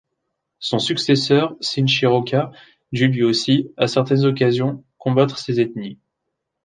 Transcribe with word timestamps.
Son 0.57 0.79
successeur, 0.79 1.55
Sinchi 1.59 2.07
Roca, 2.07 2.49
dut 2.91 3.07
lui 3.09 3.21
aussi, 3.21 3.71
à 3.77 3.87
certaines 3.87 4.25
occasions, 4.25 4.83
combattre 4.97 5.37
ces 5.37 5.59
ethnies. 5.61 5.99